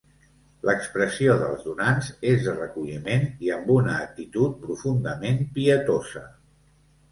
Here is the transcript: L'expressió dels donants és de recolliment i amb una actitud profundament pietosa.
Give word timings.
L'expressió 0.69 1.35
dels 1.41 1.59
donants 1.65 2.09
és 2.31 2.41
de 2.47 2.55
recolliment 2.57 3.29
i 3.49 3.53
amb 3.59 3.71
una 3.75 3.93
actitud 4.07 4.59
profundament 4.67 5.47
pietosa. 5.61 6.27